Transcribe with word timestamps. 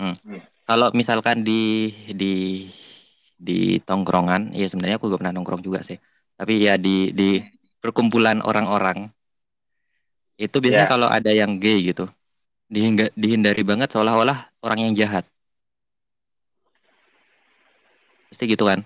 Hmm. 0.00 0.16
Kalau 0.64 0.88
misalkan 0.96 1.44
di 1.44 1.92
di 2.16 2.64
di 3.36 3.76
tongkrongan, 3.84 4.56
ya 4.56 4.64
sebenarnya 4.64 4.96
aku 4.96 5.12
gak 5.12 5.20
pernah 5.20 5.34
nongkrong 5.36 5.60
juga 5.60 5.84
sih. 5.84 6.00
Tapi 6.40 6.64
ya 6.64 6.80
di 6.80 7.12
di 7.12 7.36
perkumpulan 7.84 8.40
orang-orang 8.40 9.12
itu 10.40 10.56
biasanya 10.56 10.88
Ya. 10.88 10.92
kalau 10.92 11.08
ada 11.12 11.28
yang 11.36 11.60
gay 11.60 11.84
gitu, 11.84 12.08
dihingga- 12.72 13.12
dihindari 13.12 13.60
banget 13.60 13.92
seolah-olah 13.92 14.48
orang 14.64 14.88
yang 14.88 14.92
jahat. 14.96 15.28
Pasti 18.32 18.48
gitu 18.48 18.64
kan? 18.64 18.80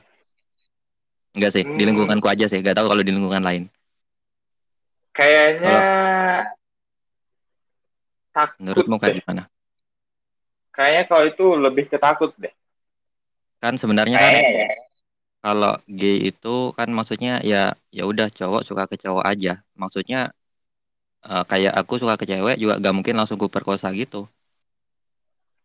Enggak 1.35 1.51
sih, 1.55 1.63
di 1.63 1.83
Hmm. 1.83 1.95
lingkunganku 1.95 2.27
aja 2.27 2.51
sih. 2.51 2.59
Gak 2.59 2.75
tahu 2.75 2.91
kalau 2.91 3.03
di 3.07 3.15
lingkungan 3.15 3.43
lain. 3.43 3.71
Kayaknya 5.15 5.79
takut 8.35 8.59
Menurutmu 8.59 8.99
kayak 8.99 9.15
deh. 9.15 9.23
gimana? 9.23 9.43
Kayaknya 10.75 11.03
kalau 11.07 11.25
itu 11.31 11.45
lebih 11.55 11.85
ketakut 11.87 12.35
deh. 12.35 12.51
Kan 13.63 13.79
sebenarnya 13.79 14.19
kan 14.19 14.33
ya. 14.43 14.69
kalau 15.39 15.73
gay 15.87 16.35
itu 16.35 16.75
kan 16.75 16.91
maksudnya 16.91 17.39
ya 17.47 17.73
ya 17.95 18.05
udah 18.05 18.29
cowok 18.29 18.67
suka 18.67 18.85
ke 18.91 18.99
cowok 18.99 19.23
aja. 19.23 19.63
Maksudnya 19.79 20.35
eh, 21.23 21.45
kayak 21.47 21.79
aku 21.79 22.03
suka 22.03 22.19
ke 22.19 22.27
cewek 22.27 22.59
juga 22.59 22.83
gak 22.83 22.95
mungkin 22.95 23.15
langsung 23.15 23.39
ku 23.39 23.47
perkosa 23.47 23.95
gitu. 23.95 24.27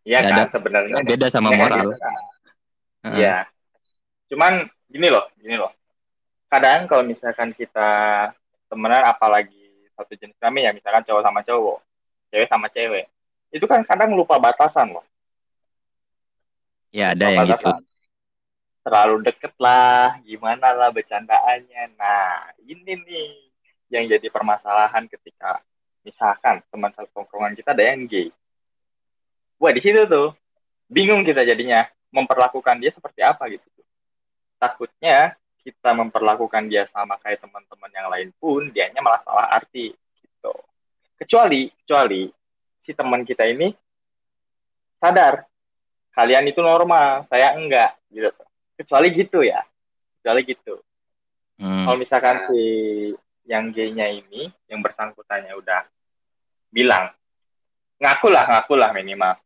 Iya 0.05 0.23
kan 0.23 0.45
ada- 0.45 0.53
sebenarnya. 0.53 0.93
Beda 1.03 1.27
sama 1.27 1.49
moral. 1.51 1.89
gitu 1.89 1.97
kan. 1.97 2.13
Heeh. 3.09 3.17
Iya. 3.19 3.37
Cuman 4.29 4.53
gini 4.85 5.07
loh, 5.09 5.25
gini 5.41 5.57
loh. 5.57 5.73
Kadang 6.49 6.85
kalau 6.89 7.05
misalkan 7.05 7.53
kita 7.53 7.89
temenan 8.69 9.05
apalagi 9.05 9.89
satu 9.93 10.13
jenis 10.17 10.37
kami 10.37 10.65
ya, 10.65 10.71
misalkan 10.73 11.01
cowok 11.05 11.23
sama 11.25 11.41
cowok, 11.45 11.77
cewek 12.33 12.47
sama 12.49 12.67
cewek. 12.69 13.05
Itu 13.49 13.65
kan 13.65 13.81
kadang 13.85 14.13
lupa 14.13 14.37
batasan 14.37 14.93
loh. 14.93 15.05
Ya 16.89 17.13
ada 17.13 17.29
Lupa 17.29 17.33
yang 17.33 17.45
gitu. 17.49 17.65
batasan. 17.69 17.83
Terlalu 18.79 19.15
deket 19.29 19.53
lah, 19.61 20.17
gimana 20.25 20.73
lah 20.73 20.89
bercandaannya. 20.89 21.83
Nah, 21.99 22.53
ini 22.65 22.93
nih 23.05 23.29
yang 23.89 24.05
jadi 24.09 24.27
permasalahan 24.29 25.05
ketika 25.09 25.61
misalkan 26.05 26.61
teman 26.69 26.93
satu 26.95 27.09
tongkrongan 27.11 27.53
kita 27.57 27.73
ada 27.75 27.83
yang 27.93 28.05
gay. 28.09 28.29
Wah, 29.59 29.73
di 29.75 29.81
situ 29.83 30.07
tuh 30.07 30.31
bingung 30.87 31.21
kita 31.27 31.43
jadinya 31.43 31.85
memperlakukan 32.09 32.81
dia 32.81 32.89
seperti 32.89 33.21
apa 33.21 33.45
gitu. 33.51 33.65
Takutnya 34.57 35.37
kita 35.61 35.91
memperlakukan 35.93 36.65
dia 36.71 36.87
sama 36.89 37.19
kayak 37.21 37.43
teman-teman 37.43 37.91
yang 37.93 38.07
lain 38.09 38.29
pun 38.39 38.71
dianya 38.71 39.03
malah 39.03 39.21
salah 39.21 39.51
arti 39.53 39.93
gitu. 40.23 40.53
Kecuali 41.19 41.67
kecuali 41.83 42.31
si 42.89 42.97
teman 42.97 43.21
kita 43.21 43.45
ini 43.45 43.69
sadar 44.97 45.45
kalian 46.17 46.49
itu 46.49 46.59
normal, 46.65 47.29
saya 47.29 47.53
enggak 47.53 47.93
gitu. 48.09 48.33
Kecuali 48.81 49.07
gitu 49.13 49.39
ya. 49.45 49.61
Kecuali 50.17 50.41
gitu. 50.43 50.75
Hmm. 51.61 51.85
Kalau 51.85 51.97
misalkan 52.01 52.49
si 52.49 52.63
yang 53.45 53.69
gay-nya 53.69 54.09
ini 54.09 54.49
yang 54.65 54.81
bersangkutannya 54.81 55.53
udah 55.53 55.85
bilang 56.73 57.13
ngaku 58.01 58.27
lah, 58.33 58.49
ngaku 58.49 58.73
lah 58.73 58.89
minimal. 58.89 59.37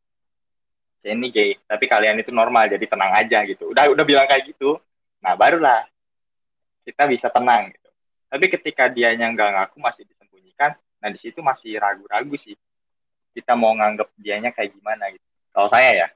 Saya 1.04 1.20
ini 1.20 1.36
gay, 1.36 1.60
tapi 1.68 1.86
kalian 1.92 2.24
itu 2.24 2.32
normal, 2.32 2.72
jadi 2.72 2.86
tenang 2.88 3.12
aja 3.12 3.44
gitu. 3.44 3.76
Udah 3.76 3.92
udah 3.92 4.06
bilang 4.08 4.24
kayak 4.24 4.56
gitu, 4.56 4.80
nah 5.20 5.36
barulah 5.36 5.84
kita 6.88 7.12
bisa 7.12 7.28
tenang 7.28 7.76
gitu. 7.76 7.90
Tapi 8.32 8.46
ketika 8.48 8.88
dia 8.88 9.12
yang 9.12 9.36
nggak 9.36 9.52
ngaku 9.52 9.78
masih 9.84 10.08
disembunyikan, 10.08 10.74
nah 11.04 11.10
di 11.12 11.20
situ 11.20 11.44
masih 11.44 11.76
ragu-ragu 11.76 12.34
sih. 12.40 12.56
Kita 13.34 13.54
mau 13.58 13.74
nganggap 13.78 14.08
dianya 14.18 14.50
kayak 14.56 14.72
gimana 14.78 15.10
gitu. 15.14 15.26
Kalau 15.54 15.70
saya 15.74 15.90
ya, 15.94 16.08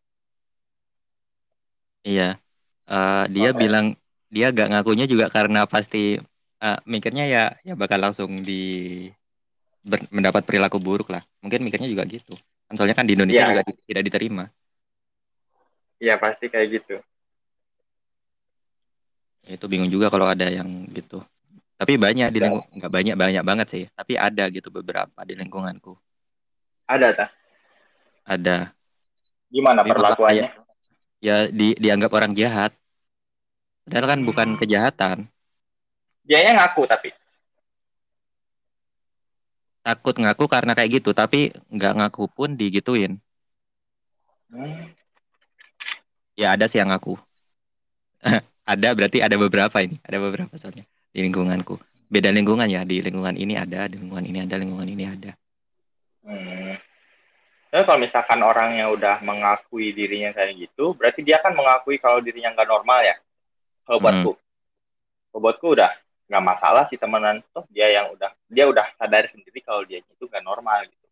Iya. 2.07 2.23
Eh, 2.87 3.23
dia 3.35 3.49
Oke. 3.51 3.59
bilang 3.61 3.85
dia 4.35 4.45
gak 4.55 4.67
ngakunya 4.71 5.05
juga 5.11 5.25
karena 5.37 5.59
pasti 5.73 6.19
eh, 6.63 6.77
mikirnya 6.93 7.23
ya 7.33 7.43
ya 7.67 7.73
bakal 7.81 7.99
langsung 8.05 8.31
di 8.47 8.53
ber- 9.85 10.09
mendapat 10.13 10.43
perilaku 10.47 10.77
buruk 10.81 11.09
lah. 11.13 11.23
Mungkin 11.43 11.63
mikirnya 11.65 11.89
juga 11.89 12.03
gitu. 12.07 12.33
Kan 12.67 12.73
soalnya 12.77 12.97
kan 12.97 13.07
di 13.07 13.15
Indonesia 13.17 13.43
Iya. 13.43 13.49
juga 13.51 13.61
tidak 13.87 14.03
diterima. 14.07 14.45
ya 15.97 16.13
pasti 16.21 16.45
kayak 16.53 16.67
gitu. 16.77 16.95
Ya, 19.47 19.57
itu 19.57 19.65
bingung 19.71 19.89
juga 19.89 20.11
kalau 20.13 20.27
ada 20.29 20.45
yang 20.45 20.67
gitu. 20.93 21.23
Tapi 21.77 21.93
banyak 21.97 22.29
di 22.33 22.39
Ya. 22.41 22.49
lingkungan 22.49 22.67
nggak 22.77 22.91
banyak 22.93 23.15
banyak 23.17 23.43
banget 23.45 23.67
sih. 23.73 23.83
Tapi 23.97 24.13
ada 24.17 24.43
gitu 24.53 24.69
beberapa 24.73 25.19
di 25.25 25.33
lingkunganku. 25.37 25.97
Ada 26.87 27.07
tak? 27.13 27.29
Ada. 28.27 28.57
Gimana 29.51 29.83
Tapi 29.83 29.91
perlakuannya? 29.91 30.47
Ya 31.23 31.49
di, 31.49 31.73
dianggap 31.79 32.11
orang 32.13 32.33
jahat. 32.35 32.71
Padahal 33.87 34.07
kan 34.11 34.19
bukan 34.27 34.47
Hmm. 34.53 34.59
kejahatan. 34.59 35.17
Dianya 36.27 36.51
ngaku 36.59 36.83
tapi. 36.87 37.09
Takut 39.83 40.15
ngaku 40.19 40.45
karena 40.51 40.75
kayak 40.75 40.99
gitu. 40.99 41.15
Tapi 41.15 41.51
nggak 41.71 41.93
ngaku 42.03 42.23
pun 42.27 42.49
digituin. 42.59 43.19
Hmm. 44.51 44.91
Ya 46.37 46.53
ada 46.55 46.67
sih 46.67 46.77
yang 46.79 46.91
ngaku. 46.91 47.15
ada 48.71 48.89
berarti 48.93 49.23
ada 49.23 49.35
beberapa 49.39 49.77
ini. 49.79 49.97
Ada 50.03 50.17
beberapa 50.19 50.53
soalnya 50.59 50.83
di 51.15 51.19
lingkunganku. 51.23 51.79
Beda 52.11 52.29
lingkungan 52.35 52.67
ya. 52.67 52.83
Di 52.83 52.99
lingkungan 52.99 53.35
ini 53.39 53.55
ada, 53.55 53.87
di 53.87 53.95
lingkungan 53.99 54.25
ini 54.27 54.39
ada, 54.43 54.55
lingkungan 54.59 54.87
ini 54.87 55.03
ada. 55.07 55.31
Hmm. 56.27 56.75
Tapi 57.71 57.83
kalau 57.87 57.99
misalkan 57.99 58.39
orang 58.43 58.75
yang 58.75 58.91
udah 58.91 59.23
mengakui 59.23 59.95
dirinya 59.95 60.35
kayak 60.35 60.59
gitu, 60.59 60.91
berarti 60.95 61.23
dia 61.23 61.39
kan 61.39 61.55
mengakui 61.55 61.99
kalau 61.99 62.19
dirinya 62.19 62.51
nggak 62.51 62.67
normal 62.67 62.99
ya. 63.03 63.15
Kalau 63.87 63.99
Hmm. 63.99 64.03
buatku, 64.03 64.31
kalau 65.31 65.41
buatku 65.43 65.67
udah 65.79 65.91
nggak 66.27 66.43
masalah 66.43 66.83
sih 66.91 66.99
temenan. 66.99 67.39
Toh 67.55 67.63
dia 67.71 67.87
yang 67.87 68.11
udah 68.11 68.31
dia 68.51 68.67
udah 68.67 68.91
sadar 68.99 69.31
sendiri 69.31 69.63
kalau 69.63 69.87
dia 69.87 70.03
itu 70.03 70.23
nggak 70.27 70.43
normal 70.43 70.83
gitu. 70.87 71.07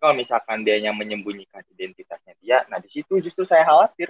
Kalau 0.00 0.16
misalkan 0.16 0.64
dia 0.64 0.80
yang 0.80 0.96
menyembunyikan 0.96 1.60
identitasnya 1.76 2.32
dia, 2.40 2.64
nah 2.72 2.80
di 2.80 2.88
situ 2.88 3.20
justru 3.20 3.44
saya 3.44 3.68
khawatir. 3.68 4.08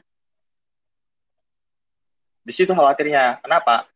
Di 2.47 2.53
situ 2.55 2.71
khawatirnya. 2.71 3.43
Kenapa? 3.43 3.91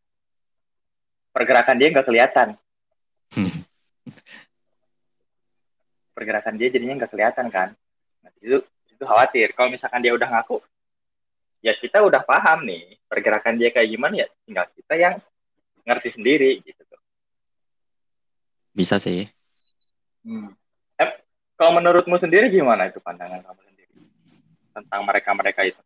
Pergerakan 1.31 1.79
dia 1.79 1.87
nggak 1.91 2.07
kelihatan. 2.07 2.59
Pergerakan 6.15 6.55
dia 6.55 6.71
jadinya 6.71 7.03
nggak 7.03 7.11
kelihatan 7.11 7.47
kan 7.51 7.75
nah, 8.23 8.31
itu 8.39 8.63
itu 8.89 9.03
khawatir 9.03 9.51
kalau 9.51 9.67
misalkan 9.67 9.99
dia 9.99 10.15
udah 10.15 10.25
ngaku 10.31 10.63
ya 11.59 11.75
kita 11.75 11.99
udah 11.99 12.23
paham 12.23 12.63
nih 12.63 12.95
pergerakan 13.11 13.59
dia 13.59 13.69
kayak 13.75 13.91
gimana 13.91 14.23
ya 14.23 14.27
tinggal 14.47 14.65
kita 14.71 14.93
yang 14.95 15.15
ngerti 15.85 16.09
sendiri 16.17 16.63
gitu 16.65 16.81
tuh 16.87 16.99
Bisa 18.75 18.99
sih. 18.99 19.27
hmm. 20.25 20.49
eh, 20.99 21.11
kalau 21.59 21.77
menurutmu 21.79 22.15
sendiri 22.17 22.49
gimana 22.49 22.89
itu 22.89 22.97
pandangan 23.03 23.43
kamu 23.43 23.61
sendiri 23.61 23.93
tentang 24.73 25.01
mereka 25.05 25.29
mereka 25.35 25.61
itu 25.67 25.81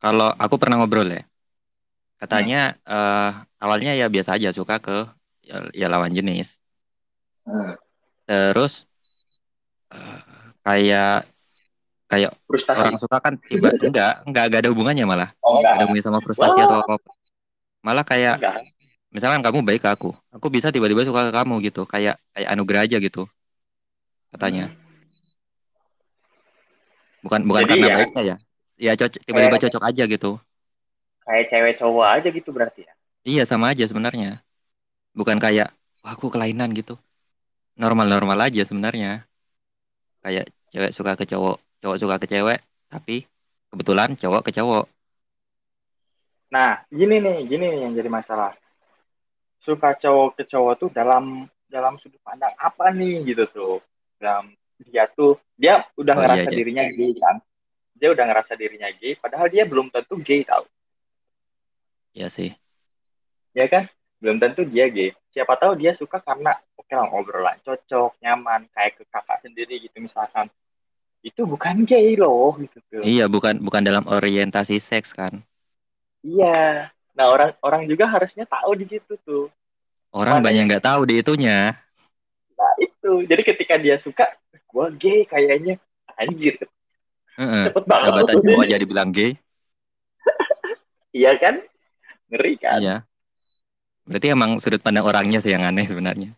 Kalau 0.00 0.32
aku 0.40 0.56
pernah 0.56 0.80
ngobrol 0.80 1.12
ya. 1.12 1.20
Katanya 2.16 2.72
eh, 2.88 3.30
awalnya 3.60 3.92
ya 3.92 4.08
biasa 4.08 4.40
aja 4.40 4.48
suka 4.48 4.80
ke 4.80 5.04
ya, 5.44 5.68
ya 5.76 5.86
lawan 5.92 6.08
jenis. 6.08 6.56
hmm. 7.44 7.76
Terus 8.24 8.88
kayak 10.60 11.26
kayak 12.06 12.30
frustasi 12.44 12.78
orang 12.78 12.98
suka 12.98 13.16
kan 13.18 13.34
tiba 13.38 13.70
enggak 13.86 14.22
enggak 14.26 14.44
enggak 14.50 14.60
ada 14.66 14.70
hubungannya 14.70 15.04
malah. 15.04 15.28
oh 15.40 15.58
Enggak 15.58 15.72
ada 15.74 15.82
hubungannya 15.86 16.06
sama 16.06 16.18
frustasi 16.20 16.58
Wah. 16.58 16.66
atau 16.66 16.76
apa. 16.82 16.94
Malah 17.80 18.04
kayak 18.04 18.34
enggak 18.38 18.54
misalkan 19.10 19.42
kamu 19.42 19.58
baik 19.66 19.82
ke 19.82 19.90
aku, 19.90 20.10
aku 20.30 20.46
bisa 20.48 20.70
tiba-tiba 20.70 21.02
suka 21.02 21.30
ke 21.30 21.32
kamu 21.34 21.54
gitu, 21.66 21.82
kayak 21.82 22.14
kayak 22.30 22.48
anugerah 22.48 22.86
aja 22.86 22.96
gitu. 22.98 23.26
Katanya. 24.30 24.70
Bukan 27.20 27.44
bukan 27.44 27.62
Jadi 27.66 27.70
karena 27.74 27.86
ya- 27.86 27.96
baiknya 27.98 28.22
ya. 28.24 28.36
Ya 28.80 28.92
cocok 28.96 29.20
tiba-tiba 29.22 29.50
Kayak- 29.52 29.64
cocok 29.68 29.82
aja 29.84 30.04
gitu. 30.08 30.32
kayak 31.20 31.46
cewek 31.46 31.74
cowok 31.78 32.06
aja 32.10 32.28
gitu 32.32 32.50
berarti 32.50 32.80
ya 32.82 32.92
Iya 33.22 33.42
sama 33.44 33.70
aja 33.70 33.84
sebenarnya. 33.84 34.40
Bukan 35.12 35.36
kayak 35.36 35.68
wah 36.00 36.16
aku 36.16 36.32
kelainan 36.32 36.72
gitu. 36.72 36.96
Normal-normal 37.76 38.48
aja 38.48 38.64
sebenarnya. 38.64 39.28
Kayak 40.24 40.46
cewek 40.72 40.92
suka 40.96 41.12
ke 41.20 41.24
cowok, 41.30 41.56
cowok 41.80 41.96
suka 42.02 42.16
ke 42.22 42.26
cewek, 42.32 42.58
tapi 42.92 43.16
kebetulan 43.70 44.10
cowok 44.20 44.42
ke 44.46 44.50
cowok. 44.56 44.84
Nah, 46.54 46.82
gini 46.90 47.16
nih, 47.24 47.36
gini 47.50 47.64
nih 47.72 47.80
yang 47.86 47.92
jadi 47.98 48.10
masalah. 48.10 48.52
Suka 49.66 49.88
cowok 50.02 50.28
ke 50.40 50.42
cowok 50.50 50.74
tuh 50.80 50.90
dalam 50.98 51.24
dalam 51.70 51.94
sudut 52.02 52.18
pandang 52.26 52.50
apa 52.58 52.90
nih 52.90 53.22
gitu 53.28 53.44
tuh. 53.56 53.76
Dalam 54.18 54.50
dia 54.82 55.04
tuh 55.18 55.38
dia 55.60 55.84
udah 56.00 56.14
Oh, 56.14 56.20
ngerasa 56.20 56.48
iya, 56.48 56.50
iya. 56.50 56.58
dirinya 56.58 56.84
gay 56.90 57.12
kan. 57.22 57.36
Dia 57.98 58.08
udah 58.14 58.24
ngerasa 58.28 58.52
dirinya 58.60 58.88
gay 59.00 59.12
padahal 59.22 59.46
dia 59.52 59.64
belum 59.68 59.86
tentu 59.94 60.16
gay 60.20 60.42
tau. 60.42 60.64
Ya 62.14 62.28
sih. 62.30 62.54
Ya 63.54 63.66
kan? 63.70 63.84
Belum 64.20 64.36
tentu 64.42 64.62
dia 64.66 64.86
gay. 64.90 65.10
Siapa 65.32 65.54
tahu 65.60 65.78
dia 65.80 65.92
suka 65.96 66.18
karena 66.20 66.52
oke 66.90 66.98
lah 66.98 67.08
obrolan 67.14 67.58
cocok, 67.62 68.18
nyaman, 68.18 68.66
kayak 68.74 68.98
ke 68.98 69.06
kakak 69.06 69.38
sendiri 69.46 69.78
gitu 69.78 70.02
misalkan. 70.02 70.50
itu 71.20 71.44
bukan 71.44 71.84
gay 71.84 72.16
loh 72.16 72.56
gitu 72.56 72.80
tuh. 72.88 73.04
Iya, 73.04 73.28
bukan 73.28 73.60
bukan 73.60 73.84
dalam 73.84 74.08
orientasi 74.08 74.80
seks 74.80 75.12
kan. 75.12 75.44
Iya. 76.24 76.88
Nah 77.12 77.26
orang 77.28 77.52
orang 77.60 77.84
juga 77.84 78.08
harusnya 78.08 78.48
tahu 78.48 78.72
di 78.72 78.88
situ 78.88 79.20
tuh. 79.28 79.52
Orang 80.16 80.40
Mana 80.40 80.48
banyak 80.48 80.64
nggak 80.64 80.80
tahu 80.88 81.04
di 81.04 81.20
itunya. 81.20 81.76
Nah 82.56 82.72
itu. 82.80 83.20
Jadi 83.28 83.42
ketika 83.44 83.76
dia 83.76 84.00
suka, 84.00 84.32
gue 84.48 84.86
gay 84.96 85.28
kayaknya 85.28 85.76
anjir. 86.16 86.56
Heeh. 87.36 87.68
Cepet 87.68 87.84
banget. 87.84 88.10
Tuh. 88.24 88.40
cowok 88.40 88.64
jadi 88.64 88.84
bilang 88.88 89.12
gay. 89.12 89.36
Iya 91.12 91.36
kan? 91.36 91.60
Ngeri 92.32 92.56
kan? 92.56 92.80
Iya. 92.80 92.96
Berarti 94.08 94.26
emang 94.32 94.56
sudut 94.56 94.80
pandang 94.80 95.04
orangnya 95.04 95.36
sih 95.36 95.52
yang 95.52 95.68
aneh 95.68 95.84
sebenarnya. 95.84 96.32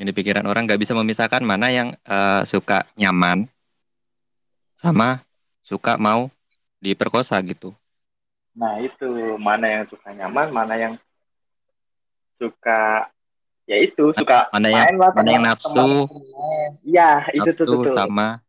Yang 0.00 0.06
di 0.08 0.14
pikiran 0.16 0.48
orang 0.48 0.64
nggak 0.64 0.80
bisa 0.80 0.96
memisahkan 0.96 1.44
mana 1.44 1.68
yang 1.68 1.92
eh, 1.92 2.42
suka 2.48 2.88
nyaman 2.96 3.44
sama 4.80 5.20
suka 5.60 6.00
mau 6.00 6.32
diperkosa 6.80 7.36
gitu. 7.44 7.76
Nah 8.56 8.80
itu 8.80 9.36
mana 9.36 9.68
yang 9.68 9.84
suka 9.84 10.08
nyaman, 10.16 10.48
mana 10.48 10.74
yang 10.80 10.94
suka 12.40 13.12
ya 13.68 13.76
itu 13.76 14.08
suka 14.16 14.48
Mana 14.50 14.72
yang- 14.72 14.88
main 14.88 14.96
lah 14.96 15.10
mana 15.12 15.28
yang 15.36 15.44
nafsu. 15.44 16.08
Iya 16.80 17.28
itu 17.36 17.52
tuh 17.52 17.68
tuh. 17.68 17.92
sama 17.92 18.40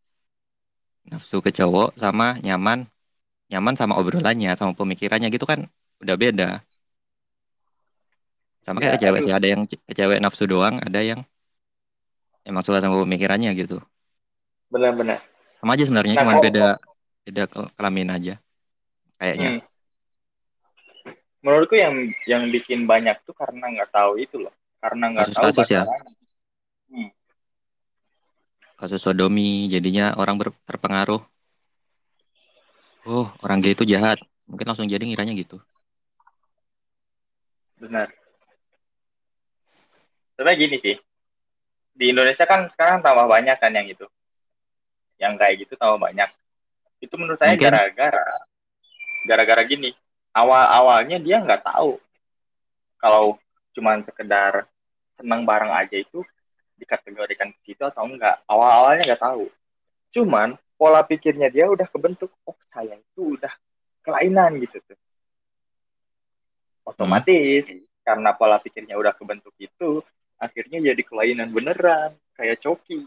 nafsu 1.04 1.44
ke 1.44 1.52
cowok 1.52 2.00
sama 2.00 2.40
nyaman 2.40 2.88
nyaman 3.52 3.76
sama 3.76 4.00
obrolannya 4.00 4.56
sama 4.56 4.72
pemikirannya 4.72 5.28
gitu 5.28 5.44
kan 5.44 5.68
udah 6.00 6.16
beda 6.16 6.50
sama 8.64 8.80
kayak 8.80 8.96
Ya, 8.96 8.96
ke 8.96 9.02
cewek 9.04 9.20
aduh. 9.20 9.28
sih 9.28 9.34
ada 9.36 9.48
yang 9.52 9.62
cewek 9.68 10.24
nafsu 10.24 10.48
doang 10.48 10.80
ada 10.80 11.04
yang 11.04 11.20
emang 12.44 12.64
suka 12.64 12.82
sama 12.82 12.98
pemikirannya 13.02 13.52
gitu 13.54 13.78
Benar-benar. 14.68 15.20
sama 15.60 15.76
aja 15.76 15.84
sebenarnya 15.86 16.16
Nah, 16.16 16.22
cuma 16.24 16.34
kalau- 16.34 16.46
beda 16.46 16.66
beda 17.22 17.44
kel- 17.46 17.72
kelamin 17.76 18.10
aja 18.12 18.34
kayaknya 19.18 19.50
Hmm. 19.52 19.70
Menurutku 21.42 21.74
yang 21.74 21.96
yang 22.30 22.46
bikin 22.54 22.86
banyak 22.86 23.18
tuh 23.26 23.34
karena 23.34 23.66
nggak 23.66 23.90
tahu 23.90 24.14
itu 24.22 24.38
loh, 24.38 24.54
karena 24.78 25.10
nggak 25.10 25.26
tahu 25.34 25.50
Kasus-kasus 25.50 25.68
ya? 25.74 25.82
batasannya. 25.90 27.10
kasus 28.78 28.98
sodomi 28.98 29.70
jadinya 29.70 30.18
orang 30.18 30.42
ber- 30.42 30.58
terpengaruh 30.66 31.22
oh 33.06 33.30
orang 33.42 33.62
gay 33.62 33.74
itu 33.74 33.86
jahat 33.86 34.18
mungkin 34.50 34.66
langsung 34.66 34.90
jadi 34.90 35.02
ngiranya 35.06 35.38
gitu 35.38 35.62
Benar. 37.78 38.10
Sebenarnya 40.34 40.58
gini 40.62 40.78
sih, 40.82 40.96
di 41.92 42.12
Indonesia 42.12 42.46
kan 42.48 42.68
sekarang 42.72 43.04
tambah 43.04 43.28
banyak 43.28 43.58
kan 43.60 43.72
yang 43.72 43.88
itu, 43.88 44.08
yang 45.20 45.36
kayak 45.36 45.66
gitu 45.68 45.76
tambah 45.76 46.00
banyak. 46.00 46.30
Itu 47.02 47.18
menurut 47.18 47.38
saya 47.42 47.54
Mungkin- 47.58 47.72
gara-gara, 47.72 48.26
gara-gara 49.28 49.64
gini. 49.66 49.92
Awal-awalnya 50.32 51.20
dia 51.20 51.44
nggak 51.44 51.68
tahu 51.68 52.00
kalau 53.02 53.36
cuman 53.76 54.00
sekedar 54.08 54.64
senang 55.20 55.44
bareng 55.44 55.76
aja 55.76 55.98
itu 56.00 56.24
dikategorikan 56.80 57.52
ke 57.52 57.60
situ 57.68 57.84
atau 57.84 58.08
enggak. 58.08 58.40
Awal-awalnya 58.48 59.12
nggak 59.12 59.22
tahu. 59.22 59.52
Cuman 60.16 60.56
pola 60.80 61.04
pikirnya 61.06 61.52
dia 61.52 61.68
udah 61.70 61.86
kebentuk, 61.86 62.32
oh 62.48 62.58
saya 62.74 62.98
itu 62.98 63.38
udah 63.38 63.54
kelainan 64.02 64.58
gitu 64.64 64.82
tuh. 64.82 64.98
Otomatis 66.88 67.70
karena 68.02 68.34
pola 68.34 68.58
pikirnya 68.58 68.98
udah 68.98 69.14
kebentuk 69.14 69.54
itu, 69.62 70.02
akhirnya 70.42 70.82
jadi 70.82 71.02
kelainan 71.06 71.54
beneran, 71.54 72.18
kayak 72.34 72.58
coki. 72.66 73.06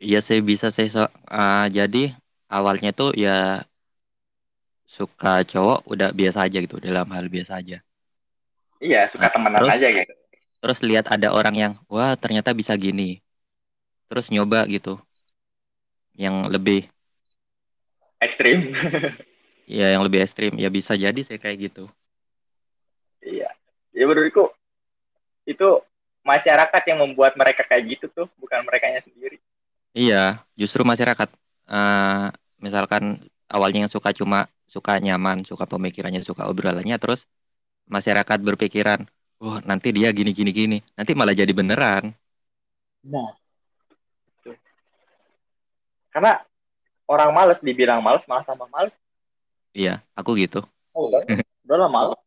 Iya 0.00 0.20
sih 0.24 0.40
bisa 0.40 0.68
sih 0.72 0.88
so, 0.88 1.04
ah, 1.28 1.68
jadi 1.68 2.16
awalnya 2.48 2.90
tuh 2.96 3.12
ya 3.16 3.60
suka 4.88 5.46
cowok 5.46 5.78
udah 5.92 6.08
biasa 6.10 6.38
aja 6.48 6.58
gitu 6.64 6.76
dalam 6.82 7.06
hal 7.14 7.28
biasa 7.30 7.60
aja. 7.60 7.78
Iya, 8.80 9.06
suka 9.12 9.28
Nah, 9.28 9.32
temenan 9.32 9.60
terus? 9.60 9.74
aja 9.76 9.88
gitu. 9.92 10.12
Terus 10.60 10.78
lihat 10.84 11.06
ada 11.08 11.28
orang 11.32 11.54
yang 11.56 11.72
wah 11.88 12.12
ternyata 12.16 12.52
bisa 12.52 12.72
gini. 12.76 13.20
Terus 14.08 14.28
nyoba 14.32 14.64
gitu. 14.68 14.96
Yang 16.16 16.36
lebih 16.52 16.80
Ekstrim. 18.20 18.76
ya 19.64 19.94
yang 19.96 20.02
lebih 20.04 20.20
ekstrim 20.20 20.52
ya 20.60 20.68
bisa 20.68 20.92
jadi 20.98 21.20
sih 21.24 21.38
kayak 21.40 21.70
gitu. 21.70 21.88
Ya 24.00 24.08
menurutku 24.08 24.48
itu 25.44 25.68
masyarakat 26.24 26.82
yang 26.88 27.04
membuat 27.04 27.36
mereka 27.36 27.68
kayak 27.68 27.84
gitu 28.00 28.06
tuh, 28.08 28.26
bukan 28.40 28.64
mereka 28.64 28.88
sendiri. 29.04 29.36
Iya, 29.92 30.40
justru 30.56 30.80
masyarakat 30.88 31.28
eh, 31.68 32.26
misalkan 32.64 33.20
awalnya 33.44 33.84
yang 33.84 33.92
suka 33.92 34.16
cuma 34.16 34.48
suka 34.64 34.96
nyaman, 34.96 35.44
suka 35.44 35.68
pemikirannya, 35.68 36.24
suka 36.24 36.48
obrolannya 36.48 36.96
terus 36.96 37.28
masyarakat 37.92 38.40
berpikiran, 38.40 39.04
"Wah, 39.36 39.60
nanti 39.68 39.92
dia 39.92 40.08
gini 40.16 40.32
gini 40.32 40.48
gini." 40.48 40.78
Nanti 40.96 41.12
malah 41.12 41.36
jadi 41.36 41.52
beneran. 41.52 42.16
Nah. 43.04 43.36
Tuh. 44.40 44.56
Karena 46.08 46.40
orang 47.04 47.36
males 47.36 47.60
dibilang 47.60 48.00
males 48.00 48.24
malah 48.24 48.48
tambah 48.48 48.70
males. 48.72 48.96
Iya, 49.76 50.00
aku 50.16 50.40
gitu. 50.40 50.64
Oh, 50.96 51.12
udah, 51.12 51.20
udah 51.68 51.76
lah 51.76 51.90
males. 51.92 52.20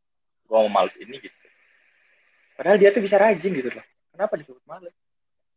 Gua 0.46 0.68
mau 0.68 0.84
males 0.84 0.94
ini 1.02 1.18
gitu. 1.18 1.43
Padahal 2.54 2.78
dia 2.78 2.90
tuh 2.94 3.02
bisa 3.02 3.18
rajin 3.18 3.52
gitu 3.52 3.70
loh. 3.74 3.86
Kenapa 4.14 4.34
disebut 4.38 4.62
males? 4.70 4.94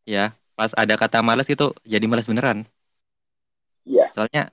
Ya, 0.09 0.33
pas 0.57 0.73
ada 0.73 0.95
kata 0.97 1.21
malas 1.21 1.47
itu 1.51 1.73
jadi 1.85 2.05
malas 2.09 2.25
beneran. 2.31 2.65
Iya. 3.85 4.09
Soalnya 4.15 4.49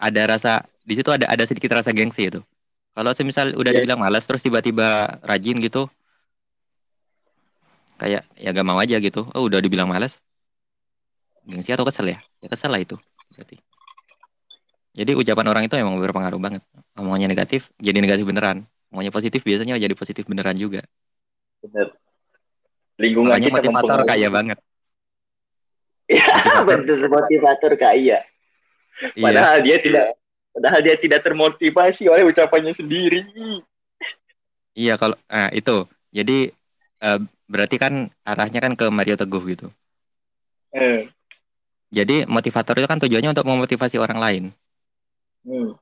ada 0.00 0.22
rasa 0.26 0.66
di 0.82 0.94
situ 0.98 1.08
ada 1.14 1.30
ada 1.30 1.44
sedikit 1.46 1.70
rasa 1.72 1.94
gengsi 1.94 2.28
itu. 2.28 2.40
Kalau 2.94 3.10
semisal 3.14 3.54
udah 3.58 3.70
Iya. 3.74 3.78
dibilang 3.82 4.00
malas 4.02 4.26
terus 4.26 4.42
tiba-tiba 4.42 5.18
rajin 5.22 5.58
gitu, 5.58 5.90
kayak 7.98 8.22
ya 8.38 8.50
gak 8.54 8.66
mau 8.66 8.78
aja 8.78 8.98
gitu. 8.98 9.26
Oh 9.34 9.46
udah 9.46 9.58
dibilang 9.62 9.86
malas, 9.90 10.22
gengsi 11.46 11.74
atau 11.74 11.86
kesel 11.86 12.10
ya? 12.14 12.18
Ya 12.42 12.48
kesel 12.50 12.70
lah 12.70 12.82
itu 12.82 12.98
berarti. 13.34 13.58
Jadi 14.94 15.10
ucapan 15.18 15.46
orang 15.50 15.62
itu 15.66 15.74
emang 15.74 15.98
berpengaruh 15.98 16.38
banget. 16.38 16.62
Omongannya 16.94 17.26
negatif 17.26 17.70
jadi 17.82 17.98
negatif 17.98 18.22
beneran. 18.26 18.62
Omongannya 18.94 19.10
positif 19.10 19.42
biasanya 19.42 19.74
jadi 19.74 19.94
positif 19.98 20.22
beneran 20.30 20.54
juga. 20.54 20.86
Bener. 21.64 21.88
Lingkungan 23.00 23.32
Makanya 23.32 23.48
kita 23.48 23.70
motivator 23.72 24.00
kaya 24.04 24.28
banget. 24.28 24.58
Iya, 26.04 26.36
bener 26.68 27.00
motivator 27.08 27.72
kaya. 27.80 28.20
Iya, 29.16 29.24
Padahal 29.24 29.56
dia 29.64 29.76
tidak 29.80 30.06
padahal 30.54 30.80
dia 30.84 30.96
tidak 31.00 31.20
termotivasi 31.24 32.06
oleh 32.06 32.22
ucapannya 32.28 32.70
sendiri. 32.76 33.24
iya 34.76 34.94
kalau 35.00 35.16
ah 35.32 35.48
itu. 35.50 35.88
Jadi 36.14 36.52
eh, 37.02 37.18
berarti 37.50 37.76
kan 37.80 38.12
arahnya 38.22 38.60
kan 38.62 38.72
ke 38.78 38.86
Mario 38.92 39.16
Teguh 39.18 39.42
gitu. 39.50 39.66
Eh, 40.74 41.08
Jadi 41.94 42.26
motivator 42.26 42.74
itu 42.76 42.88
kan 42.90 42.98
tujuannya 42.98 43.30
untuk 43.32 43.46
memotivasi 43.46 43.96
orang 43.96 44.18
lain. 44.20 44.44
hmm. 45.44 45.78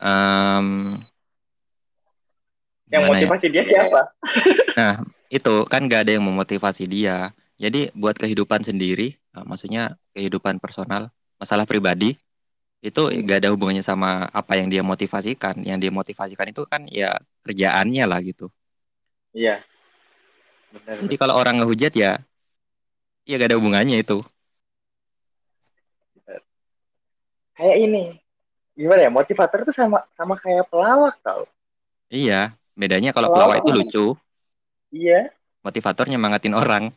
Em, 0.00 0.96
Yang 2.90 3.02
gimana 3.06 3.06
ya? 3.06 3.28
motivasi 3.30 3.46
dia 3.48 3.62
siapa? 3.64 4.00
Itu 5.30 5.62
kan 5.70 5.86
gak 5.86 6.10
ada 6.10 6.12
yang 6.18 6.26
memotivasi 6.26 6.90
dia. 6.90 7.30
Jadi 7.54 7.94
buat 7.94 8.18
kehidupan 8.18 8.66
sendiri, 8.66 9.14
eh, 9.14 9.44
maksudnya 9.46 9.94
kehidupan 10.10 10.58
personal, 10.58 11.14
masalah 11.38 11.64
pribadi, 11.64 12.18
itu 12.82 13.02
Hmm. 13.06 13.22
gak 13.28 13.46
ada 13.46 13.48
hubungannya 13.54 13.84
sama 13.84 14.26
apa 14.32 14.58
yang 14.58 14.66
dia 14.66 14.82
motivasikan. 14.82 15.62
Yang 15.62 15.78
dia 15.86 15.92
motivasikan 15.94 16.50
itu 16.50 16.66
kan 16.66 16.82
ya 16.90 17.14
kerjaannya 17.46 18.04
lah 18.10 18.18
gitu. 18.24 18.50
Iya. 19.30 19.62
Benar. 20.74 20.96
Jadi 21.06 21.16
kalau 21.20 21.34
orang 21.38 21.62
ngehujat 21.62 21.94
ya, 21.94 22.18
ya 23.28 23.34
gak 23.38 23.54
ada 23.54 23.58
hubungannya 23.60 24.02
itu. 24.02 24.18
Kayak 27.54 27.76
ini. 27.76 28.04
Gimana 28.72 29.00
ya? 29.04 29.10
Motivator 29.12 29.68
itu 29.68 29.72
sama 29.76 30.00
sama 30.16 30.34
kayak 30.40 30.66
pelawak 30.72 31.20
tau. 31.20 31.44
Iya, 32.10 32.56
bedanya 32.80 33.12
kalau 33.12 33.28
Kalau 33.28 33.36
pelawak 33.36 33.56
itu 33.60 33.70
lucu, 33.76 34.06
Iya. 34.90 35.28
motivator 35.60 36.08
nyemangatin 36.08 36.56
orang. 36.56 36.88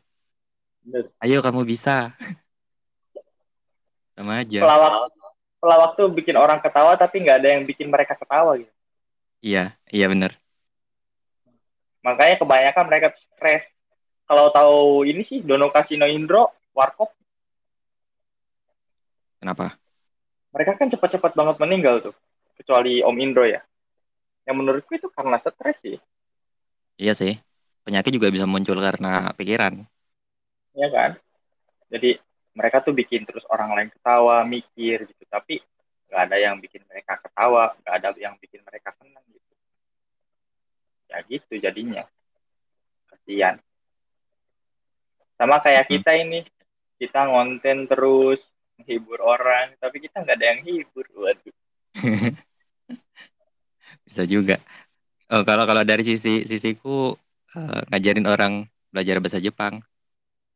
Bener. 0.88 1.12
Ayo 1.20 1.44
kamu 1.44 1.68
bisa. 1.68 2.16
Sama 4.16 4.40
aja. 4.40 4.64
Pelawak 4.64 4.94
pelawak 5.60 5.92
tuh 5.96 6.08
bikin 6.12 6.36
orang 6.40 6.60
ketawa 6.64 6.96
tapi 6.96 7.24
nggak 7.24 7.38
ada 7.44 7.50
yang 7.60 7.64
bikin 7.68 7.88
mereka 7.92 8.16
ketawa 8.16 8.56
gitu. 8.60 8.72
Iya, 9.44 9.76
iya 9.92 10.06
bener. 10.08 10.32
Makanya 12.04 12.36
kebanyakan 12.40 12.84
mereka 12.88 13.08
stres. 13.36 13.64
Kalau 14.24 14.52
tahu 14.56 15.04
ini 15.04 15.24
sih 15.24 15.44
Dono 15.44 15.68
Kasino 15.72 16.08
Indro, 16.08 16.52
Warkop, 16.72 17.12
Kenapa? 19.44 19.76
mereka 20.56 20.80
kan 20.80 20.88
cepat-cepat 20.88 21.36
banget 21.36 21.56
meninggal 21.60 22.00
tuh. 22.00 22.16
Kecuali 22.56 23.04
Om 23.04 23.18
Indro 23.20 23.44
ya. 23.44 23.60
Yang 24.44 24.56
menurutku 24.60 24.92
itu 24.96 25.08
karena 25.12 25.40
stres 25.40 25.78
sih. 25.80 25.98
Iya 27.00 27.14
sih. 27.16 27.40
Penyakit 27.84 28.12
juga 28.16 28.32
bisa 28.32 28.48
muncul 28.48 28.80
karena 28.80 29.32
pikiran. 29.36 29.84
ya 30.74 30.88
kan? 30.90 31.12
Jadi 31.94 32.18
mereka 32.58 32.82
tuh 32.82 32.94
bikin 32.98 33.26
terus 33.30 33.46
orang 33.50 33.74
lain 33.78 33.90
ketawa 33.94 34.42
mikir 34.44 35.06
gitu. 35.06 35.24
Tapi 35.30 35.62
nggak 36.10 36.22
ada 36.30 36.38
yang 36.38 36.56
bikin 36.58 36.82
mereka 36.90 37.18
ketawa 37.22 37.74
nggak 37.82 37.94
ada 37.98 38.10
yang 38.18 38.36
bikin 38.42 38.62
mereka 38.66 38.94
senang 38.98 39.26
gitu. 39.30 39.54
Ya 41.10 41.18
gitu 41.28 41.54
jadinya. 41.62 42.04
Kasihan. 43.10 43.58
Sama 45.38 45.60
kayak 45.62 45.86
Hmm. 45.88 45.94
kita 46.00 46.12
ini. 46.18 46.40
Kita 46.98 47.28
ngonten 47.28 47.86
terus 47.90 48.40
menghibur 48.80 49.20
orang. 49.22 49.76
Tapi 49.78 49.98
kita 50.02 50.24
nggak 50.24 50.38
ada 50.40 50.48
yang 50.56 50.62
hibur. 50.64 51.06
Waduh 51.14 51.54
Bisa 54.14 54.30
juga. 54.30 54.62
Oh, 55.34 55.42
kalau 55.42 55.66
kalau 55.66 55.82
dari 55.82 56.06
sisi 56.06 56.46
sisiku 56.46 57.18
eh, 57.58 57.82
ngajarin 57.90 58.28
orang 58.30 58.54
belajar 58.94 59.18
bahasa 59.18 59.42
Jepang, 59.42 59.82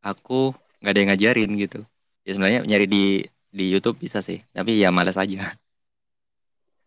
aku 0.05 0.53
nggak 0.81 0.91
ada 0.93 0.99
yang 1.01 1.09
ngajarin 1.13 1.51
gitu. 1.57 1.79
Ya 2.25 2.31
sebenarnya 2.37 2.61
nyari 2.69 2.85
di 2.85 3.03
di 3.49 3.65
YouTube 3.73 3.97
bisa 4.05 4.21
sih, 4.21 4.45
tapi 4.53 4.77
ya 4.77 4.93
malas 4.93 5.17
aja. 5.17 5.57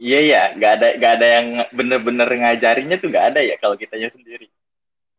iya 0.04 0.18
ya 0.30 0.40
nggak 0.56 0.72
ada 0.76 0.86
nggak 0.98 1.12
ada 1.16 1.26
yang 1.36 1.46
bener-bener 1.76 2.28
ngajarinnya 2.40 2.96
tuh 3.02 3.08
nggak 3.12 3.26
ada 3.34 3.40
ya 3.44 3.54
kalau 3.62 3.76
kitanya 3.76 4.08
sendiri 4.14 4.46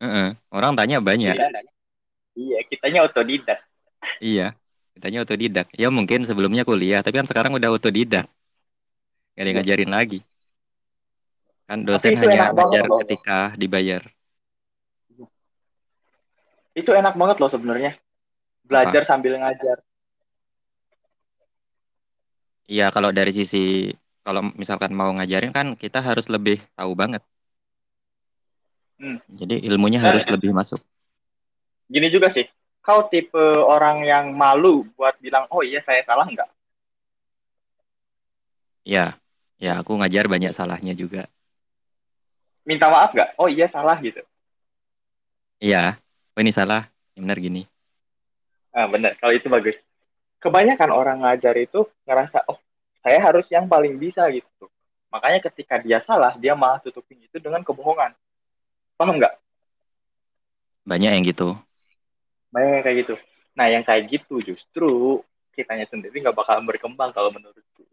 Heeh. 0.02 0.34
Orang 0.50 0.74
tanya 0.74 0.98
banyak. 0.98 1.38
Jadi, 1.38 1.70
iya 2.42 2.60
kitanya 2.70 3.00
otodidak 3.08 3.60
Iya. 4.22 4.56
Kitanya 4.96 5.20
otodidak. 5.26 5.68
Ya 5.82 5.88
mungkin 5.98 6.20
sebelumnya 6.28 6.64
kuliah, 6.70 7.02
tapi 7.06 7.16
kan 7.20 7.28
sekarang 7.30 7.52
udah 7.58 7.70
otodidak. 7.76 8.26
Gak 9.36 9.42
ada 9.42 9.48
yang 9.50 9.58
Iya. 9.58 9.64
ngajarin 9.64 9.92
lagi. 9.92 10.20
Kan 11.72 11.88
dosen 11.88 12.20
itu 12.20 12.28
hanya 12.28 12.52
enak 12.52 12.52
banget 12.52 12.68
ngajar 12.68 12.86
loh. 12.92 13.00
ketika 13.08 13.38
dibayar. 13.56 14.04
itu 16.72 16.88
enak 16.88 17.16
banget 17.20 17.40
loh 17.40 17.52
sebenarnya 17.52 17.96
belajar 18.64 19.04
sambil 19.08 19.36
ngajar 19.40 19.80
Iya, 22.72 22.88
kalau 22.88 23.12
dari 23.12 23.36
sisi 23.36 23.92
kalau 24.24 24.48
misalkan 24.56 24.96
mau 24.96 25.12
ngajarin 25.12 25.52
kan 25.52 25.76
kita 25.76 26.00
harus 26.00 26.32
lebih 26.32 26.64
tahu 26.72 26.96
banget. 26.96 27.20
Hmm. 28.96 29.20
Jadi 29.28 29.60
ilmunya 29.68 30.00
Nah, 30.00 30.16
harus 30.16 30.24
lebih 30.32 30.56
masuk. 30.56 30.80
gini 31.92 32.08
juga 32.08 32.32
sih 32.32 32.48
kau 32.80 33.12
tipe 33.12 33.36
orang 33.68 34.08
yang 34.08 34.32
malu 34.32 34.88
buat 34.96 35.20
bilang 35.20 35.44
oh 35.52 35.60
iya 35.60 35.84
saya 35.84 36.00
salah 36.08 36.24
nggak 36.24 36.48
Ya, 38.88 39.20
ya 39.60 39.84
aku 39.84 39.94
ngajar 40.00 40.32
banyak 40.32 40.56
salahnya 40.56 40.96
juga. 40.96 41.28
Minta 42.72 42.88
maaf 42.88 43.12
nggak? 43.12 43.36
Oh 43.36 43.52
iya 43.52 43.68
salah 43.68 44.00
gitu. 44.00 44.24
Iya, 45.60 46.00
oh 46.34 46.40
ini 46.40 46.56
salah. 46.56 46.88
Benar 47.20 47.36
gini. 47.38 47.68
ah 48.72 48.88
benar. 48.88 49.20
Kalau 49.20 49.36
itu 49.36 49.52
bagus. 49.52 49.76
Kebanyakan 50.40 50.90
orang 50.96 51.18
ngajar 51.22 51.54
itu 51.60 51.84
ngerasa 52.08 52.48
oh 52.48 52.58
saya 53.04 53.20
harus 53.20 53.44
yang 53.52 53.68
paling 53.68 54.00
bisa 54.00 54.24
gitu. 54.32 54.72
Makanya 55.12 55.44
ketika 55.52 55.76
dia 55.84 56.00
salah 56.00 56.40
dia 56.40 56.56
malah 56.56 56.80
tutupin 56.80 57.20
itu 57.20 57.36
dengan 57.38 57.60
kebohongan. 57.68 58.16
Paham 58.96 59.20
nggak? 59.20 59.36
Banyak 60.88 61.12
yang 61.20 61.26
gitu. 61.28 61.60
banyak 62.52 62.72
yang 62.80 62.84
kayak 62.84 62.98
gitu. 63.06 63.16
Nah 63.56 63.68
yang 63.68 63.84
kayak 63.84 64.08
gitu 64.08 64.40
justru 64.44 65.20
kitanya 65.52 65.84
sendiri 65.88 66.16
nggak 66.24 66.36
bakal 66.36 66.64
berkembang 66.64 67.12
kalau 67.12 67.30
menurutku. 67.30 67.84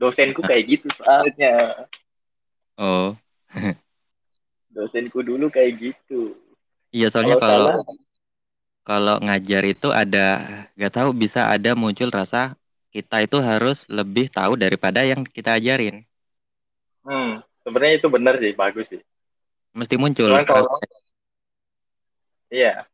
Dosenku 0.00 0.40
kayak 0.40 0.64
gitu 0.66 0.88
soalnya 0.96 1.84
Oh, 2.78 3.18
dosenku 4.70 5.26
dulu 5.26 5.50
kayak 5.50 5.82
gitu. 5.82 6.38
Iya 6.94 7.10
soalnya 7.10 7.34
kalau 7.34 7.82
kalau 8.86 9.16
ngajar 9.20 9.66
itu 9.66 9.90
ada 9.90 10.38
nggak 10.78 10.94
tahu 10.94 11.10
bisa 11.10 11.50
ada 11.50 11.74
muncul 11.74 12.08
rasa 12.08 12.54
kita 12.94 13.20
itu 13.26 13.36
harus 13.42 13.84
lebih 13.90 14.30
tahu 14.30 14.54
daripada 14.54 15.02
yang 15.02 15.26
kita 15.26 15.58
ajarin. 15.58 16.06
hmm, 17.04 17.42
sebenarnya 17.66 17.94
itu 18.00 18.08
benar 18.08 18.38
sih 18.38 18.54
bagus 18.54 18.86
sih. 18.88 19.02
Mesti 19.74 19.94
muncul 19.98 20.30
cuman 20.30 20.46
kalau 20.46 20.78
iya. 22.48 22.86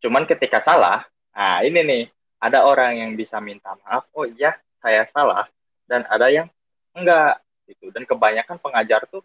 Cuman 0.00 0.24
ketika 0.24 0.64
salah 0.64 1.04
nah 1.36 1.60
ini 1.60 1.84
nih 1.84 2.02
ada 2.40 2.64
orang 2.64 2.96
yang 2.96 3.10
bisa 3.12 3.36
minta 3.44 3.76
maaf 3.84 4.08
oh 4.16 4.24
iya 4.24 4.56
saya 4.80 5.04
salah 5.12 5.44
dan 5.84 6.08
ada 6.08 6.32
yang 6.32 6.48
enggak 6.96 7.44
gitu 7.66 7.90
dan 7.90 8.06
kebanyakan 8.06 8.56
pengajar 8.62 9.02
tuh 9.10 9.20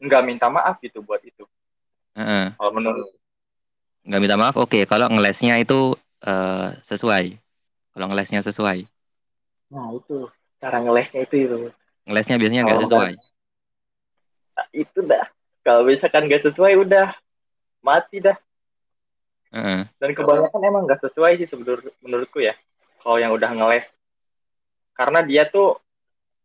enggak 0.00 0.24
minta 0.24 0.48
maaf 0.48 0.80
gitu 0.80 1.04
buat 1.04 1.20
itu 1.20 1.44
Heeh. 2.18 2.56
kalau 2.56 2.72
menurut 2.74 3.06
nggak 4.08 4.20
minta 4.24 4.36
maaf. 4.40 4.56
Oke, 4.56 4.88
kalau 4.88 5.12
ngelesnya 5.12 5.60
itu 5.60 5.92
eh, 6.24 6.68
sesuai. 6.80 7.36
Kalau 7.92 8.06
ngelesnya 8.08 8.40
sesuai. 8.40 8.88
nah 9.68 9.92
itu 9.92 10.24
cara 10.56 10.80
ngelesnya 10.80 11.28
itu 11.28 11.44
itu 11.44 11.56
Ngelesnya 12.08 12.40
biasanya 12.40 12.62
nggak 12.64 12.82
sesuai. 12.88 13.12
Nah, 14.56 14.66
itu 14.72 14.98
dah 15.04 15.28
kalau 15.60 15.84
misalkan 15.84 16.24
nggak 16.24 16.40
sesuai 16.48 16.72
udah 16.80 17.12
mati 17.84 18.24
dah 18.24 18.36
Heeh. 19.52 19.84
dan 20.00 20.10
kebanyakan 20.16 20.60
emang 20.64 20.82
nggak 20.88 21.04
sesuai 21.04 21.36
sih 21.36 21.46
menurut 21.52 21.84
menurutku 22.00 22.40
ya 22.40 22.56
kalau 23.04 23.20
yang 23.20 23.36
udah 23.36 23.52
ngeles 23.52 23.84
karena 24.96 25.20
dia 25.20 25.44
tuh 25.44 25.76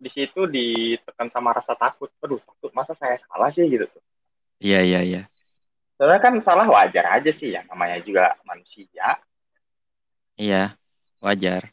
di 0.04 0.12
situ 0.12 0.44
ditekan 0.44 1.32
sama 1.32 1.56
rasa 1.56 1.72
takut. 1.80 2.12
Aduh 2.20 2.44
takut 2.44 2.72
masa 2.76 2.92
saya 2.92 3.16
salah 3.24 3.48
sih 3.48 3.64
gitu 3.72 3.88
tuh. 3.88 4.04
Iya 4.60 4.84
iya 4.84 5.02
iya. 5.04 5.22
sebenarnya 5.96 6.20
kan 6.20 6.36
salah 6.44 6.68
wajar 6.68 7.06
aja 7.16 7.32
sih 7.32 7.56
ya. 7.56 7.64
Namanya 7.72 8.04
juga 8.04 8.36
manusia. 8.44 9.24
Iya 10.36 10.76
wajar. 11.24 11.72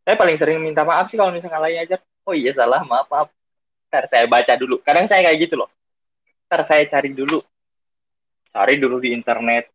saya 0.00 0.18
paling 0.18 0.42
sering 0.42 0.58
minta 0.58 0.82
maaf 0.82 1.06
sih 1.06 1.14
kalau 1.14 1.30
misalnya 1.30 1.62
lagi 1.62 1.78
aja 1.86 1.96
oh 2.26 2.34
iya 2.34 2.50
salah 2.50 2.82
maaf 2.82 3.06
maaf. 3.06 3.28
Ntar 3.90 4.10
saya 4.10 4.26
baca 4.26 4.54
dulu. 4.58 4.82
Kadang 4.82 5.06
saya 5.06 5.22
kayak 5.22 5.38
gitu 5.46 5.54
loh. 5.54 5.70
Ntar 6.50 6.66
saya 6.66 6.82
cari 6.90 7.14
dulu. 7.14 7.38
Cari 8.50 8.74
dulu 8.74 8.98
di 8.98 9.14
internet. 9.14 9.70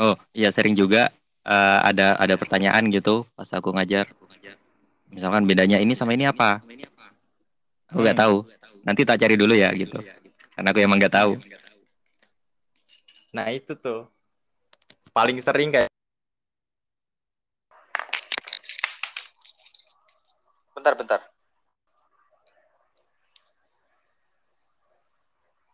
Oh 0.00 0.16
iya 0.32 0.48
sering 0.48 0.72
juga 0.72 1.12
eh, 1.44 1.78
ada 1.84 2.16
ada 2.16 2.34
pertanyaan 2.40 2.88
gitu 2.88 3.28
pas 3.36 3.52
aku 3.52 3.76
ngajar. 3.76 4.08
Misalkan 5.08 5.44
bedanya 5.44 5.80
ini 5.80 5.92
sama 5.92 6.12
ini 6.12 6.28
apa? 6.28 6.60
Aku 7.88 8.04
nggak 8.04 8.16
Hmm. 8.16 8.24
tahu. 8.24 8.36
Nanti 8.84 9.02
tak 9.02 9.18
cari 9.18 9.34
dulu 9.34 9.56
ya 9.56 9.72
gitu. 9.72 9.98
Karena 10.52 10.68
aku 10.70 10.80
emang 10.80 10.98
nggak 11.00 11.14
tahu. 11.14 11.32
Nah 13.32 13.46
itu 13.52 13.72
tuh 13.76 14.08
paling 15.12 15.36
sering 15.40 15.68
kayak 15.68 15.90
bentar 20.72 20.94
bentar 20.94 21.20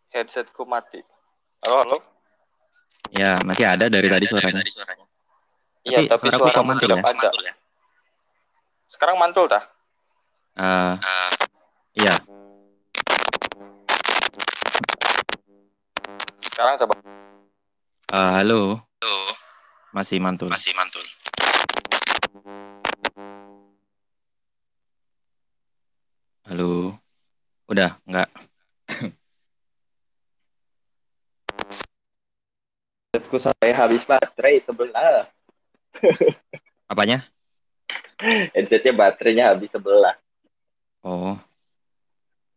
headsetku 0.09 0.65
mati 0.65 1.03
halo 1.61 1.77
halo 1.83 1.97
Ya 3.13 3.37
masih 3.45 3.69
ada 3.69 3.85
dari 3.85 4.09
tadi 4.09 4.25
suaranya. 4.25 4.65
iya 5.85 6.03
tapi 6.09 6.25
suaraku 6.25 6.41
suara 6.41 6.57
kok 6.57 6.65
mantul 6.65 6.89
tetap 6.89 7.05
ya? 7.05 7.11
ada 7.13 7.29
sekarang 8.95 9.19
mantul 9.19 9.51
tah 9.51 9.59
Eh, 10.55 10.95
iya 11.99 12.15
sekarang 16.55 16.79
coba 16.79 16.95
Eh, 18.15 18.31
halo. 18.39 18.79
Masih 19.91 20.23
mantul. 20.23 20.47
masih 20.47 20.71
mantul 20.79 21.03
Halo. 26.45 26.93
Udah 27.65 27.97
nggak? 28.05 28.29
headsetku 33.15 33.39
saya 33.39 33.73
habis 33.73 34.03
baterai 34.03 34.59
sebelah 34.59 35.25
Apanya? 36.91 37.23
Headsetnya 38.19 38.93
baterainya 38.95 39.51
habis 39.51 39.71
sebelah. 39.71 40.15
Oh 41.05 41.37